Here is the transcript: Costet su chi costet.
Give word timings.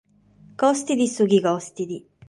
Costet 0.61 1.01
su 1.13 1.23
chi 1.29 1.39
costet. 1.45 1.91